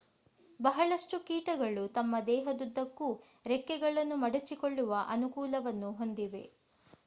ಬಹಳಷ್ಟು 0.59 1.17
ಕೀಟಗಳು 1.25 1.83
ತಮ್ಮ 1.97 2.15
ದೇಹದುದ್ದಕ್ಕೂ 2.27 3.09
ರೆಕ್ಕೆಗಳನ್ನು 3.45 4.17
ಮಡಚಿಕೊಳ್ಳುವ 4.17 4.93
ಅನುಕೂಲವನ್ನು 5.09 5.91
ಹೊಂದಿವೆ 5.99 6.43